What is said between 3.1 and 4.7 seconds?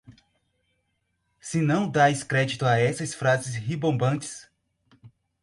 frases ribombantes